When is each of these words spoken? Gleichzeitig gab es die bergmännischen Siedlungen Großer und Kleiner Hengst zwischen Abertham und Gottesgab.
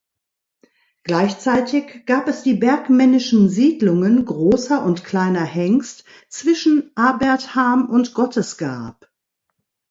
Gleichzeitig 1.03 2.07
gab 2.07 2.27
es 2.27 2.41
die 2.41 2.55
bergmännischen 2.55 3.49
Siedlungen 3.49 4.25
Großer 4.25 4.83
und 4.83 5.03
Kleiner 5.03 5.43
Hengst 5.45 6.05
zwischen 6.27 6.89
Abertham 6.95 7.87
und 7.87 8.15
Gottesgab. 8.15 9.11